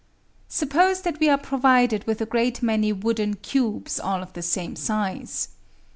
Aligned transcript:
Suppose 0.47 1.03
that 1.03 1.19
we 1.19 1.29
are 1.29 1.37
provided 1.37 2.07
with 2.07 2.21
a 2.21 2.25
great 2.25 2.63
many 2.63 2.91
wooden 2.91 3.35
cubes 3.35 3.99
all 3.99 4.23
of 4.23 4.33
the 4.33 4.41
same 4.41 4.75
size. 4.75 5.49